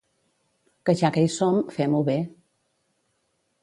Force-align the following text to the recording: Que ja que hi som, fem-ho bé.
Que 0.89 0.95
ja 1.03 1.13
que 1.19 1.25
hi 1.27 1.31
som, 1.35 1.61
fem-ho 1.79 2.03
bé. 2.11 2.19